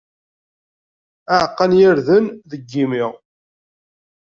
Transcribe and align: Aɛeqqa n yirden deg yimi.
Aɛeqqa 1.33 1.65
n 1.69 1.77
yirden 1.79 2.25
deg 2.49 2.61
yimi. 2.71 3.05